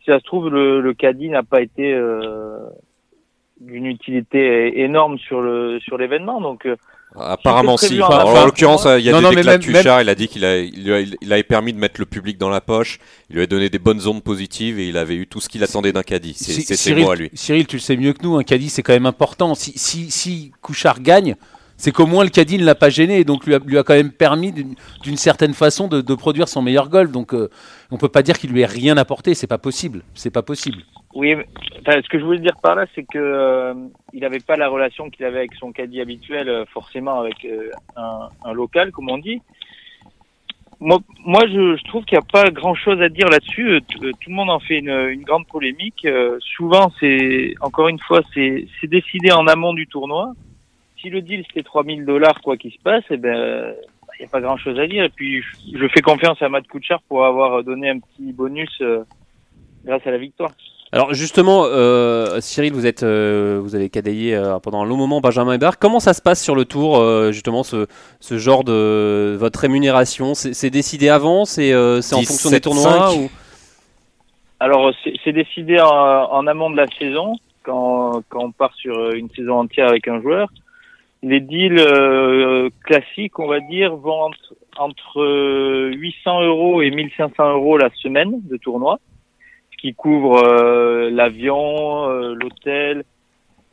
[0.00, 2.58] Si ça se trouve, le, le caddie n'a pas été euh,
[3.60, 6.40] d'une utilité énorme sur le sur l'événement.
[6.40, 6.76] Donc euh,
[7.16, 8.00] Apparemment si.
[8.00, 8.44] en Alors, en avance.
[8.46, 10.44] l'occurrence, il y a Non, des non, déclats de même- Cuchard, il a dit qu'il
[10.44, 13.36] a, il lui a- il avait permis de mettre le public dans la poche, il
[13.36, 15.92] lui a donné des bonnes ondes positives et il avait eu tout ce qu'il attendait
[15.92, 16.34] d'un caddie.
[16.34, 17.30] C'est ses Cyril, mots à lui.
[17.34, 19.54] Cyril, tu le sais mieux que nous, un caddie c'est quand même important.
[19.56, 21.34] Si, si, si Couchard gagne,
[21.80, 24.12] c'est qu'au moins le caddie ne l'a pas gêné et donc lui a, quand même
[24.12, 27.10] permis d'une certaine façon de, produire son meilleur golf.
[27.10, 27.48] Donc euh,
[27.90, 30.02] on peut pas dire qu'il lui ait rien apporté, c'est pas possible.
[30.14, 30.82] C'est pas possible.
[31.14, 31.34] Oui,
[31.86, 33.72] ce que je voulais dire par là, c'est que euh,
[34.12, 37.70] il n'avait pas la relation qu'il avait avec son caddie habituel, euh, forcément avec euh,
[37.96, 39.40] un, local, comme on dit.
[40.80, 43.70] Moi, moi je, trouve qu'il n'y a pas grand-chose à dire là-dessus.
[43.70, 43.80] Euh,
[44.20, 46.06] Tout le monde en fait une, une grande polémique.
[46.40, 50.34] Souvent, c'est encore une fois, c'est décidé en amont du tournoi.
[51.00, 53.74] Si le deal c'était 3000 dollars, quoi qu'il se passe, eh ben
[54.20, 55.04] il n'y a pas grand-chose à dire.
[55.04, 59.02] Et puis, je, fais confiance à Matt Kuchar pour avoir donné un petit bonus euh,
[59.84, 60.50] grâce à la victoire.
[60.92, 65.20] Alors justement, euh, Cyril, vous êtes, euh, vous avez cadayé euh, pendant un long moment
[65.20, 65.78] Benjamin Hébert.
[65.78, 67.86] Comment ça se passe sur le tour, euh, justement, ce,
[68.18, 70.34] ce genre de votre rémunération?
[70.34, 71.44] C'est décidé avant?
[71.44, 72.60] C'est euh, c'est en fonction des 17,5.
[72.60, 73.30] tournois ou...
[74.58, 74.92] Alors,
[75.24, 79.60] c'est décidé en, en amont de la saison, quand, quand on part sur une saison
[79.60, 80.48] entière avec un joueur.
[81.22, 87.52] Les deals euh, classiques, on va dire, vont entre, entre euh, 800 euros et 1500
[87.52, 88.98] euros la semaine de tournoi,
[89.72, 93.04] ce qui couvre euh, l'avion, euh, l'hôtel,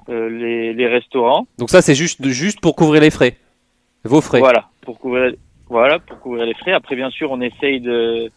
[0.09, 1.47] euh, les, les restaurants.
[1.57, 3.37] Donc ça, c'est juste, juste pour couvrir les frais,
[4.03, 4.39] vos frais.
[4.39, 5.33] Voilà, pour couvrir,
[5.69, 6.73] voilà, pour couvrir les frais.
[6.73, 8.29] Après, bien sûr, on essaye de,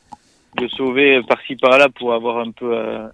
[0.56, 3.08] de sauver par-ci par-là pour avoir un peu, euh,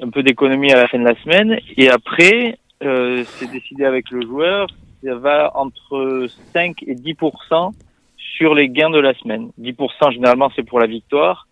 [0.00, 1.58] un peu d'économie à la fin de la semaine.
[1.76, 4.66] Et après, euh, c'est décidé avec le joueur.
[5.04, 7.72] Ça va entre 5 et 10%
[8.16, 9.50] sur les gains de la semaine.
[9.60, 11.46] 10% généralement, c'est pour la victoire.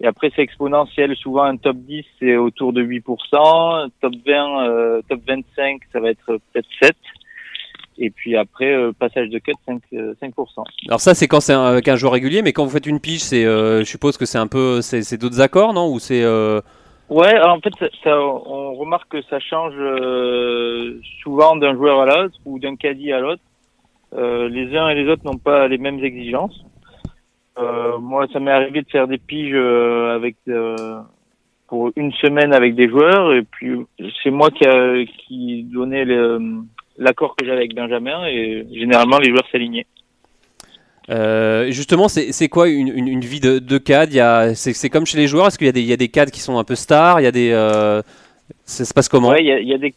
[0.00, 1.14] Et après, c'est exponentiel.
[1.16, 6.00] Souvent, un top 10, c'est autour de 8 Un Top 20, euh, top 25, ça
[6.00, 6.96] va être peut-être 7
[7.96, 10.64] et puis après, euh, passage de cut, 5, euh, 5%.
[10.88, 12.98] Alors ça, c'est quand c'est un- avec un joueur régulier, mais quand vous faites une
[12.98, 15.88] pige, c'est, euh, je suppose que c'est un peu, c'est d'autres accords, non?
[15.92, 16.60] Ou c'est euh,
[17.10, 22.00] Ouais, alors en fait, ça, ça- on remarque que ça change euh, souvent d'un joueur
[22.00, 23.42] à l'autre ou d'un caddie à l'autre.
[24.14, 26.64] Euh, les uns et les autres n'ont pas les mêmes exigences.
[27.58, 31.00] Euh, moi, ça m'est arrivé de faire des piges euh, avec euh,
[31.68, 33.76] pour une semaine avec des joueurs et puis
[34.22, 36.04] c'est moi qui a, qui donnais
[36.98, 39.86] l'accord que j'avais avec Benjamin et généralement les joueurs s'alignaient.
[41.10, 43.80] Euh, justement, c'est quoi une, une, une vie de, de
[44.54, 45.48] c'est, comme chez les joueurs.
[45.48, 47.20] Est-ce qu'il y a des, il y a des CAD qui sont un peu stars?
[47.20, 48.00] Il y a des, euh,
[48.64, 49.34] ça se passe comment?
[49.34, 49.94] Il y a, y a des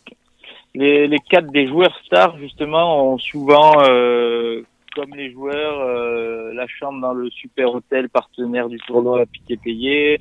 [0.75, 4.61] les, les cadres des joueurs stars justement ont souvent, euh,
[4.95, 9.57] comme les joueurs, euh, la chambre dans le super hôtel partenaire du tournoi à piqué
[9.57, 10.19] payé,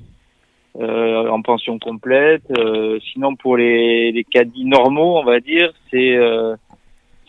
[0.81, 2.45] euh, en pension complète.
[2.57, 6.17] Euh, sinon pour les les caddies normaux, on va dire, c'est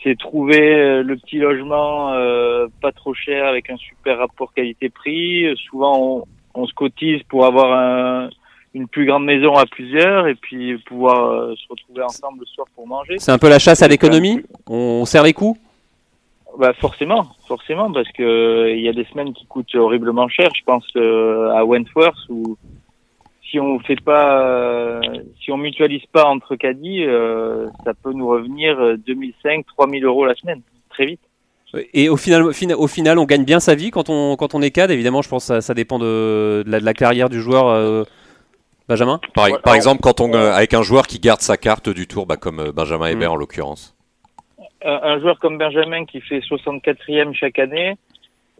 [0.02, 5.56] c'est trouver euh, le petit logement euh, pas trop cher avec un super rapport qualité-prix.
[5.68, 8.30] Souvent on, on se cotise pour avoir un
[8.74, 12.66] une plus grande maison à plusieurs et puis pouvoir euh, se retrouver ensemble le soir
[12.74, 13.18] pour manger.
[13.18, 15.58] C'est un peu la chasse à l'économie On serre les coups
[16.58, 20.50] Bah forcément, forcément, parce que euh, il y a des semaines qui coûtent horriblement cher.
[20.54, 22.56] Je pense euh, à Wentworth où
[23.50, 25.00] si on fait pas, euh,
[25.40, 30.26] si on mutualise pas entre caddies, euh, ça peut nous revenir euh, 2005, 3000 euros
[30.26, 31.20] la semaine, très vite.
[31.92, 32.52] Et au final, au
[32.86, 34.90] final- on gagne bien sa vie quand on, quand on est CAD?
[34.90, 37.68] Évidemment, je pense que ça, ça dépend de, de la, de la carrière du joueur.
[37.68, 38.04] euh,
[38.88, 42.24] Benjamin Par, exemple, quand on, euh, avec un joueur qui garde sa carte du tour,
[42.24, 43.94] bah, comme euh, Benjamin Hébert en l'occurrence.
[44.82, 47.96] Un, un joueur comme Benjamin qui fait 64e chaque année,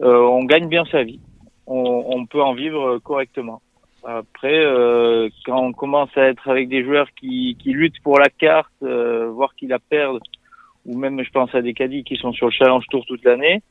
[0.01, 1.19] euh, on gagne bien sa vie.
[1.65, 3.59] On, on peut en vivre euh, correctement.
[4.03, 8.29] Après, euh, quand on commence à être avec des joueurs qui, qui luttent pour la
[8.29, 10.19] carte, euh, voire qui la perdent,
[10.85, 13.61] ou même je pense à des caddies qui sont sur le Challenge Tour toute l'année,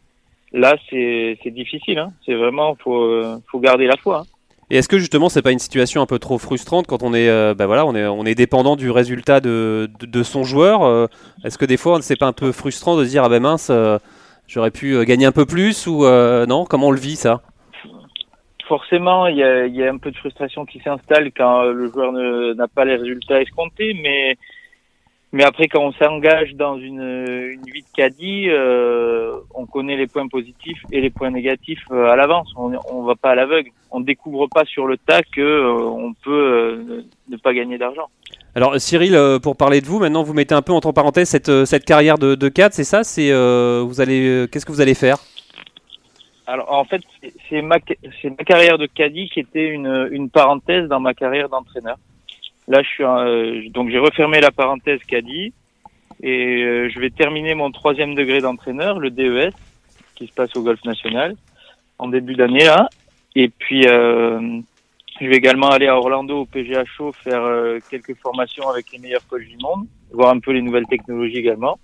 [0.52, 1.98] là c'est difficile.
[1.98, 2.12] Hein.
[2.24, 4.20] C'est vraiment faut faut garder la foi.
[4.20, 4.38] hein.
[4.70, 7.28] Et est-ce que justement, c'est pas une situation un peu trop frustrante quand on est,
[7.28, 11.06] euh, bah voilà, on est, on est dépendant du résultat de, de, son joueur euh,
[11.42, 13.68] Est-ce que des fois, c'est pas un peu frustrant de se dire ah ben mince,
[13.70, 13.98] euh,
[14.46, 16.66] j'aurais pu gagner un peu plus ou non?
[16.66, 17.40] Comment on le vit ça?
[18.68, 22.68] Forcément, il y a, un peu de frustration qui s'installe quand le joueur ne- n'a
[22.68, 24.36] pas les résultats escomptés, mais
[25.32, 30.28] mais après quand on s'engage dans une, vie de caddie, euh, on connaît les points
[30.28, 32.50] positifs et les points négatifs euh, à l'avance.
[32.56, 33.70] On on va pas à l'aveugle.
[33.90, 38.08] On découvre pas sur le tas que euh, on peut ne pas gagner d'argent.
[38.54, 41.84] Alors Cyril, pour parler de vous, maintenant vous mettez un peu entre parenthèses cette, cette
[41.84, 43.04] carrière de, de c'est ça?
[43.04, 45.18] C'est vous allez, qu'est-ce que vous allez faire?
[46.48, 47.02] Alors en fait,
[47.50, 51.98] c'est- ma ma carrière de caddie qui était une une parenthèse dans ma carrière d'entraîneur.
[52.68, 55.52] Là, je suis euh, donc j'ai refermé la parenthèse caddie
[56.22, 59.52] Et euh, je vais terminer mon troisième degré d'entraîneur, le DES,
[60.16, 61.36] qui se passe au Golf National,
[61.98, 62.88] en début d'année là.
[63.36, 64.40] Et puis, euh,
[65.20, 68.98] je vais également aller à Orlando au PGA Show faire euh, quelques formations avec les
[68.98, 71.78] meilleurs coachs du monde, voir un peu les nouvelles technologies également,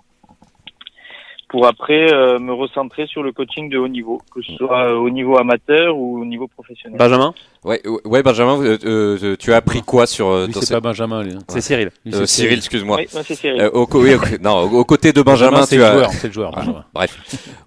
[1.55, 4.97] pour après euh, me recentrer sur le coaching de haut niveau, que ce soit euh,
[4.97, 6.99] au niveau amateur ou au niveau professionnel.
[6.99, 11.23] Benjamin Ouais, ouais, Benjamin, euh, euh, tu as appris quoi sur euh, c'est pas Benjamin.
[11.23, 11.39] Lui, hein.
[11.47, 11.93] C'est Cyril.
[12.09, 12.97] Euh, c'est Cyril, excuse-moi.
[12.99, 13.61] Oui, moi, c'est Cyril.
[13.61, 16.11] Euh, au, oui, au- non, aux côtés de Benjamin, c'est tu le as, joueur.
[16.11, 16.51] C'est le joueur.
[16.51, 16.85] Benjamin.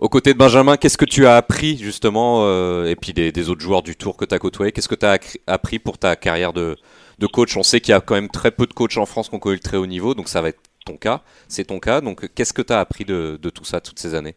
[0.02, 3.50] aux côtés de Benjamin, qu'est-ce que tu as appris justement, euh, et puis des, des
[3.50, 6.18] autres joueurs du tour que tu as côtoyé, qu'est-ce que tu as appris pour ta
[6.18, 6.76] carrière de,
[7.20, 7.56] de coach?
[7.56, 9.40] On sait qu'il y a quand même très peu de coachs en France qui ont
[9.40, 12.02] connu le très haut niveau, donc ça va être ton cas, c'est ton cas.
[12.02, 14.36] Donc qu'est-ce que tu as appris de, tout ça toutes ces années?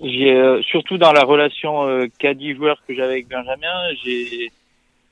[0.00, 3.74] J'ai euh, surtout dans la relation euh, caddie-joueur que j'avais avec Benjamin,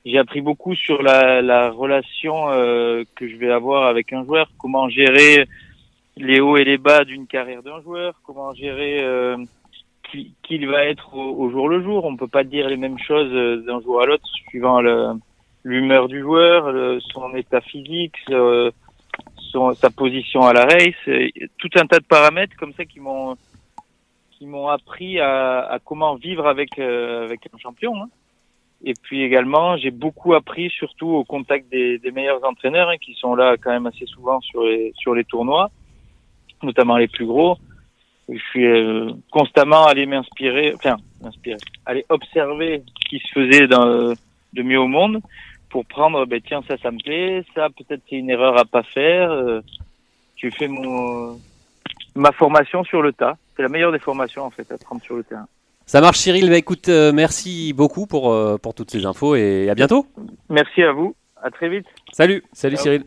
[0.07, 4.49] j'ai appris beaucoup sur la, la relation euh, que je vais avoir avec un joueur,
[4.57, 5.45] comment gérer
[6.15, 9.35] les hauts et les bas d'une carrière d'un joueur, comment gérer euh,
[10.09, 12.05] qui, qui il va être au, jour le jour.
[12.05, 14.81] On peut pas dire les mêmes choses euh, d'un joueur à l'autre suivant
[15.65, 16.73] l'humeur du joueur,
[17.11, 18.15] son état physique,
[19.51, 21.03] son, sa position à la race,
[21.57, 23.35] tout un tas de paramètres comme ça qui m'ont
[24.31, 27.93] qui m'ont appris à, à comment vivre avec euh, avec un champion.
[28.01, 28.09] hein.
[28.83, 33.15] Et puis également, j'ai beaucoup appris surtout au contact des, des meilleurs entraîneurs hein, qui
[33.15, 35.71] sont là quand même assez souvent sur les sur les tournois,
[36.61, 37.57] notamment les plus gros.
[38.29, 44.13] Je suis euh, constamment allé m'inspirer, enfin m'inspirer, aller observer ce qui se faisait dans,
[44.53, 45.21] de mieux au monde
[45.69, 48.83] pour prendre, ben tiens ça ça me plaît, ça peut-être c'est une erreur à pas
[48.83, 49.31] faire.
[49.31, 49.61] euh,
[50.35, 51.39] tu fais mon
[52.15, 53.35] ma formation sur le tas.
[53.55, 55.47] C'est la meilleure des formations en fait à prendre sur le terrain.
[55.85, 59.69] Ça marche Cyril, bah, écoute, euh, merci beaucoup pour, euh, pour toutes ces infos et
[59.69, 60.05] à bientôt.
[60.49, 61.15] Merci à vous.
[61.41, 61.85] À très vite.
[62.11, 62.83] Salut Salut Ciao.
[62.83, 63.03] Cyril.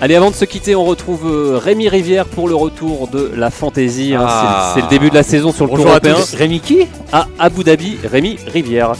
[0.00, 1.24] Allez, avant de se quitter, on retrouve
[1.62, 4.14] Rémi Rivière pour le retour de la fantaisie.
[4.14, 4.26] hein.
[4.28, 4.72] Ah.
[4.74, 6.34] C'est c'est le début de la saison sur le Bonjour tour à européen tous.
[6.34, 6.86] Rémi qui?
[7.12, 7.96] À Abu Dhabi.
[8.04, 8.92] Rémi Rivière.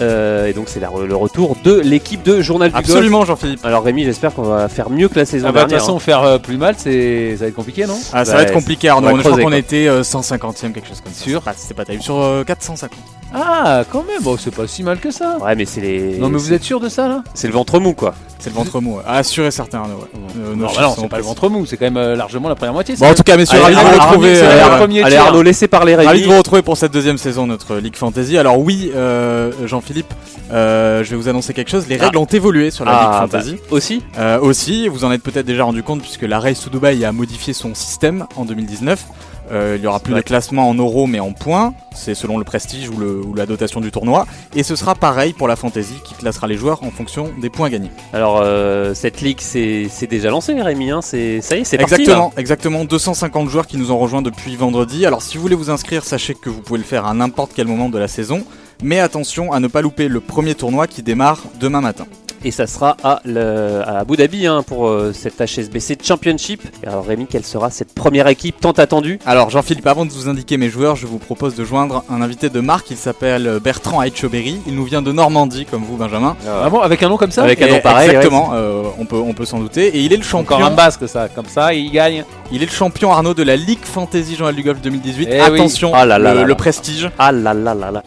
[0.00, 2.88] Euh, et donc c'est le retour de l'équipe de Journal du Golf.
[2.88, 3.64] Absolument, Jean-Philippe.
[3.64, 5.84] Alors Rémi, j'espère qu'on va faire mieux que la saison Ah bah, de toute dernière.
[5.86, 6.00] façon, hein.
[6.00, 7.98] faire euh, plus mal, c'est ça va être compliqué, non?
[8.12, 9.08] Ah, ça Bah, va être compliqué, Arnaud.
[9.10, 11.22] on Je crois qu'on était euh, 150e, quelque chose comme ça.
[11.24, 12.02] Sûr C'était pas terrible.
[12.02, 12.98] Sur euh, 450.
[13.32, 15.36] Ah, quand même, bon, c'est pas si mal que ça.
[15.40, 16.18] Ouais, mais c'est les.
[16.18, 17.22] Non, mais vous êtes sûr de ça là?
[17.34, 18.12] C'est le ventre mou, quoi.
[18.40, 18.96] C'est le ventre mou.
[18.96, 19.02] ouais.
[19.06, 19.96] Ah, sûr et certain, Arnaud.
[19.98, 20.08] ouais.
[20.38, 21.28] Euh, nos Non, chiffres bah non, sont c'est pas le précis.
[21.40, 22.96] ventre mou, c'est quand même euh, largement la première moitié.
[22.96, 24.32] Bon, en tout cas, messieurs, ravi de vous retrouver.
[24.42, 25.26] euh, première Allez tiers.
[25.26, 26.06] Arnaud, laissez parler Rémi.
[26.08, 28.36] Ravi de vous retrouver pour cette deuxième saison de notre Ligue Fantasy.
[28.36, 30.12] Alors oui, euh, Jean-Philippe,
[30.52, 31.86] euh, je vais vous annoncer quelque chose.
[31.88, 33.52] Les règles ont évolué sur la Ah, Ligue Fantasy.
[33.56, 36.70] bah, aussi Euh, aussi, vous en êtes peut-être déjà rendu compte puisque la Race to
[36.70, 39.04] Dubai a modifié son système en 2019.
[39.50, 41.74] Euh, il y aura plus de classement en euros mais en points.
[41.94, 44.26] C'est selon le prestige ou, le- ou la dotation du tournoi.
[44.54, 47.68] Et ce sera pareil pour la Fantasy qui classera les joueurs en fonction des points
[47.68, 47.90] gagnés.
[48.12, 50.90] Alors, euh, cette ligue, c'est déjà lancé, Rémi.
[50.90, 51.00] Hein.
[51.02, 51.94] C'est ça y est, c'est parti.
[51.94, 52.84] Exactement, exactement.
[52.84, 55.04] 250 joueurs qui nous ont rejoints depuis vendredi.
[55.06, 57.66] Alors si vous voulez vous inscrire, sachez que vous pouvez le faire à n'importe quel
[57.66, 58.44] moment de la saison.
[58.82, 62.06] Mais attention à ne pas louper le premier tournoi qui démarre demain matin.
[62.44, 66.62] Et ça sera à, le- à Abu Dhabi hein, pour euh, cette HSBC Championship.
[66.82, 69.18] Et Alors Rémi, quelle sera cette première équipe tant attendue?
[69.26, 72.48] Alors Jean-Philippe, avant de vous indiquer mes joueurs, je vous propose de joindre un invité
[72.48, 72.90] de marque.
[72.90, 74.58] Il s'appelle Bertrand Aitchoberry.
[74.66, 76.34] Il nous vient de Normandie, comme vous, Benjamin.
[76.48, 77.42] Ah bon, avec un nom comme ça?
[77.42, 79.88] Avec un nom pareil, Exactement, euh, on, peut, on peut s'en douter.
[79.88, 80.56] Et il est le champion.
[80.56, 82.24] Encore un basque ça, comme ça, il gagne.
[82.52, 85.28] Il est le champion Arnaud de la Ligue Fantasy du Golf 2018.
[85.30, 85.40] Eh oui.
[85.40, 86.54] Attention, Ah là là le, là le là.
[86.54, 87.10] prestige.
[87.18, 88.02] Ah là là là là.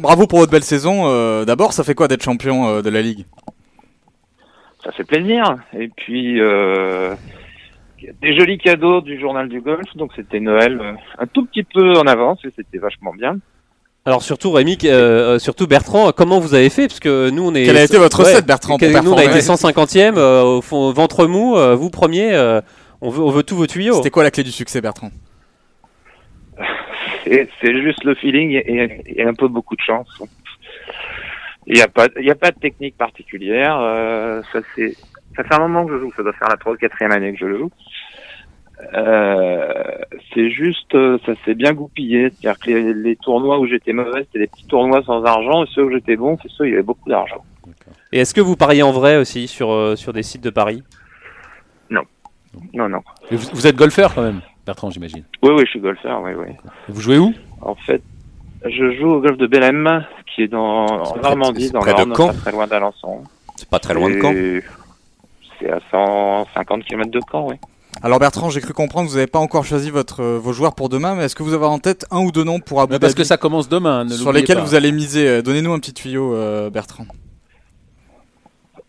[0.00, 1.02] Bravo pour votre belle saison.
[1.04, 3.26] Euh, D'abord, ça fait quoi d'être champion euh, de la Ligue?
[4.82, 5.56] Ça fait plaisir.
[5.78, 7.14] Et puis, euh,
[8.22, 9.84] des jolis cadeaux du journal du golf.
[9.96, 13.36] Donc, c'était Noël euh, un tout petit peu en avance et c'était vachement bien.
[14.06, 16.88] Alors surtout Rémi, euh, surtout Bertrand, comment vous avez fait?
[16.88, 17.64] Parce que nous on est.
[17.64, 20.62] Quelle a été votre Ouais, recette, Bertrand, pour Nous on a été 150e, euh, au
[20.62, 22.62] fond, ventre mou, euh, vous premier, euh,
[23.02, 23.96] on, veut, on veut tous vos tuyaux.
[23.96, 25.10] C'était quoi la clé du succès, Bertrand?
[27.24, 30.08] C'est c'est juste le feeling et, et un peu beaucoup de chance.
[31.66, 33.78] Il n'y a pas, y a pas de technique particulière.
[33.80, 34.94] euh, ça c'est,
[35.36, 36.12] ça fait un moment que je joue.
[36.16, 37.70] Ça doit faire la troisième, quatrième année que je le joue.
[38.94, 39.98] Euh,
[40.32, 42.30] c'est juste, euh, ça s'est bien goupillé.
[42.30, 45.66] C'est-à-dire que les, les tournois où j'étais mauvais, c'était des petits tournois sans argent, et
[45.74, 47.44] ceux où j'étais bon, c'est ceux où il y avait beaucoup d'argent.
[48.10, 50.82] Et est-ce que vous pariez en vrai aussi sur, euh, sur des sites de paris?
[52.72, 53.00] Non, non.
[53.30, 55.24] Vous, vous êtes golfeur quand même, Bertrand, j'imagine.
[55.42, 56.20] Oui, oui, je suis golfeur.
[56.22, 56.54] Oui, oui.
[56.88, 57.32] Vous jouez où?
[57.62, 58.02] En fait,
[58.64, 61.96] je joue au golf de Bellem, qui est dans en Normandie, c'est dans près le
[61.96, 63.22] de Rhône, Caen pas très loin d'Alençon.
[63.56, 64.34] C'est pas très loin de Caen?
[65.58, 67.56] C'est à 150 km de Caen, oui.
[68.02, 70.74] Alors Bertrand, j'ai cru comprendre que vous n'avez pas encore choisi votre, euh, vos joueurs
[70.74, 72.98] pour demain, mais est-ce que vous avez en tête un ou deux noms pour Abu
[72.98, 74.04] Parce que ça commence demain.
[74.04, 74.62] ne sur lesquels pas.
[74.64, 77.04] vous allez miser Euh, Donnez-nous un petit tuyau, euh, Bertrand.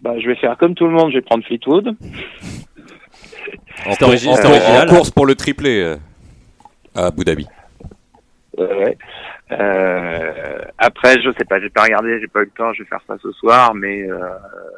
[0.02, 1.96] Bah, je vais faire comme tout le monde, je vais prendre Fleetwood.
[3.86, 4.90] En, C'est cour- origi- en c'est cour- original.
[4.90, 5.96] en course pour le triplé euh,
[6.96, 7.48] à Abu Dhabi.
[8.60, 8.98] Euh, ouais.
[9.52, 12.90] Euh, après, je sais pas, j'ai pas regardé, j'ai pas eu le temps, je vais
[12.90, 14.18] faire ça ce soir, mais euh,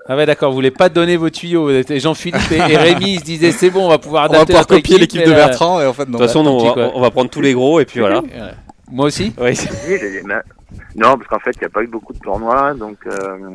[0.07, 1.69] Ah ouais, d'accord, vous voulez pas donner vos tuyaux.
[1.69, 4.35] Et Jean-Philippe et, et Rémi ils se disaient c'est bon, on va pouvoir On va
[4.37, 6.13] adapter pouvoir copier équipe, l'équipe de Bertrand et en fait non.
[6.13, 6.91] De toute façon, non, on, va, quoi.
[6.95, 8.21] on va prendre tous les gros et puis voilà.
[8.21, 8.29] Ouais.
[8.91, 9.33] Moi aussi?
[9.39, 9.53] Oui.
[10.95, 13.49] non, parce qu'en fait, il n'y a pas eu beaucoup de tournois, donc euh,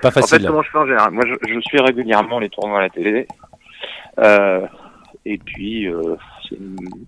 [0.00, 0.46] Pas en fait, facile.
[0.46, 1.10] comment je fais en général?
[1.10, 3.26] Moi, je, je suis régulièrement les tournois à la télé,
[5.24, 6.16] et puis euh,
[6.48, 6.58] c'est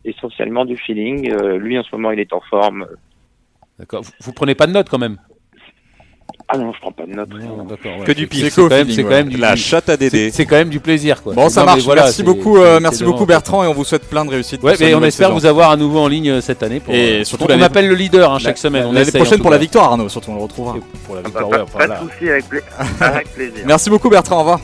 [0.05, 1.31] essentiellement du feeling.
[1.33, 2.87] Euh, lui, en ce moment, il est en forme.
[3.79, 4.03] D'accord.
[4.03, 5.17] Vous, vous prenez pas de notes quand même?
[6.53, 7.29] Ah non, je prends pas de notes.
[7.33, 8.05] Non, d'accord, ouais.
[8.05, 8.43] Que du pif.
[8.43, 9.15] C'est quand même, feeling, c'est quand ouais.
[9.23, 10.31] même du La chatte à Dédé.
[10.33, 11.33] C'est quand même du plaisir quoi.
[11.33, 11.83] Bon, ça Non, marche.
[11.85, 14.61] voilà, merci beaucoup, euh, merci beaucoup Bertrand et on vous souhaite plein de réussite.
[14.63, 15.39] Ouais, pour mais on espère saison.
[15.39, 16.81] vous avoir à nouveau en ligne cette année.
[16.81, 18.85] Pour, Et euh, surtout on m'appelle le leader hein, chaque semaine.
[18.87, 20.77] on L'année prochaine pour la victoire Arnaud, surtout on le retrouvera.
[21.07, 22.61] Pour la Pas, victoire, pas- ouais, enfin, pas de souci, avec, pla-
[23.01, 23.63] avec plaisir.
[23.67, 24.61] Merci beaucoup Bertrand, au revoir.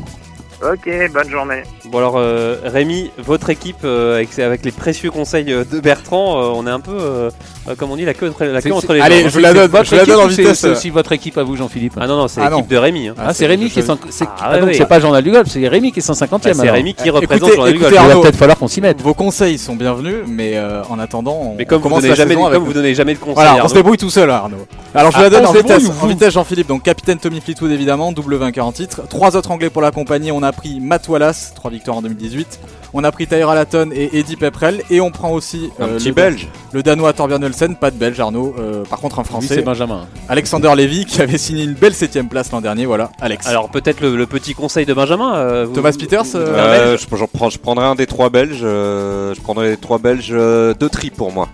[0.62, 1.62] Ok, bonne journée.
[1.90, 6.53] Bon alors euh, Rémi, votre équipe euh, avec, les précieux conseils euh, de Bertrand, euh,
[6.55, 7.31] on est un peu
[7.79, 10.20] comme on dit la queue, entre les Allez, je vous la donne, je la donne
[10.20, 10.61] en vitesse.
[10.61, 11.94] C'est aussi votre équipe à vous Jean-Philippe.
[12.01, 13.09] Ah non non, c'est ah l'équipe de Rémi.
[13.09, 13.14] Hein.
[13.18, 13.96] Ah, c'est Rémi qui est ah,
[14.40, 16.40] ah, c'est pas Journal du Golf, c'est Rémi qui est 150e.
[16.44, 17.94] Ah, c'est Rémi qui eh, représente Journal du Golf.
[17.94, 19.01] Il va peut-être falloir qu'on s'y mette.
[19.01, 22.37] Vos conseils sont bienvenus, mais en attendant, on mais comme vous donnez jamais,
[22.75, 23.61] donnez jamais de conseils.
[23.62, 24.66] On se débrouille tout seul Arnaud.
[24.94, 26.68] Alors je vous la donne en vitesse, Jean-Philippe.
[26.68, 29.03] Donc capitaine Tommy Fleetwood évidemment, double vainqueur en titre.
[29.09, 30.33] Trois autres Anglais pour la compagnie.
[30.33, 32.61] On a pris Matt Wallace, victoire en 2018.
[32.93, 36.09] On a pris Tyra Latton et Eddie Pepperell et on prend aussi un euh, petit
[36.09, 36.49] le, belge.
[36.73, 39.61] Le danois Torbjörn pas de belge Arnaud, euh, par contre un français.
[39.62, 40.07] Benjamin.
[40.29, 43.47] Alexander Lévy qui avait signé une belle 7 place l'an dernier, voilà, Alex.
[43.47, 45.35] Alors peut-être le, petit conseil de Benjamin.
[45.37, 50.89] Euh, Thomas Peters je, prendrai un des trois belges, je prendrai les trois belges de
[50.89, 51.49] tri pour moi.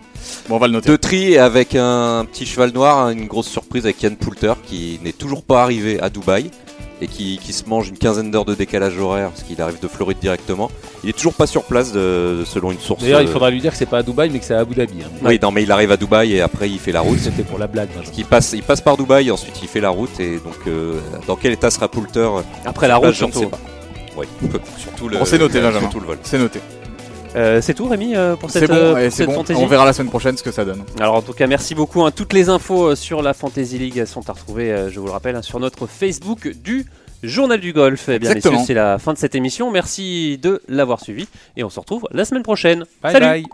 [0.49, 0.91] Bon, on va le noter.
[0.91, 5.01] De tri avec un petit cheval noir, hein, une grosse surprise avec Yann Poulter qui
[5.03, 6.51] n'est toujours pas arrivé à Dubaï
[7.03, 9.89] et qui, qui se mange une quinzaine d'heures de décalage horaire parce qu'il arrive de
[9.89, 10.71] Floride directement.
[11.03, 13.03] Il est toujours pas sur place de- selon une source.
[13.03, 14.61] D'ailleurs, il euh, faudra lui dire que c'est pas à Dubaï, mais que c'est à
[14.61, 15.03] Abu Dhabi.
[15.03, 15.11] hein.
[15.25, 17.19] Oui, non, mais il arrive à Dubaï et après il fait la route.
[17.19, 17.89] C'était pour la blague.
[17.89, 18.13] Benjamin.
[18.17, 21.35] Il passe, il passe par Dubaï, ensuite il fait la route et donc euh, dans
[21.37, 23.59] quel état sera Poulter euh, Après la route place, je ne sais pas.
[24.17, 24.27] Oui,
[24.79, 25.19] surtout le.
[25.19, 25.81] Bon, c'est noté, Benjamin.
[25.81, 26.19] surtout le vol.
[26.23, 26.61] C'est noté.
[27.35, 29.35] Euh, c'est tout Rémi euh, pour cette, bon, euh, pour cette bon.
[29.35, 30.85] fantaisie On verra la semaine prochaine ce que ça donne.
[31.01, 32.03] Alors en tout cas, merci beaucoup.
[32.05, 32.11] hein.
[32.11, 35.37] Toutes les infos euh, sur la Fantasy League sont à retrouver, je vous le rappelle,
[35.37, 36.85] hein, sur notre Facebook du
[37.23, 38.09] Journal du Golf.
[38.09, 38.61] Eh bien, Exactement.
[38.61, 39.71] messieurs, c'est la fin de cette émission.
[39.71, 42.85] Merci de l'avoir suivi et on se retrouve la semaine prochaine.
[43.03, 43.45] Bye Salut bye.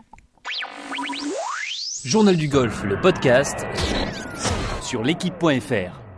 [2.05, 3.67] Journal du golf, le podcast
[4.83, 6.01] sur l'équipe.fr.